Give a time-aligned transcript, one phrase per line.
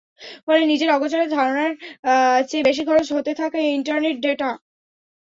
[0.45, 1.71] ফলে নিজের অগোচরে ধারণার
[2.49, 4.49] চেয়ে বেশি খরচ হতে থাকে ইন্টারনেট ডেটা।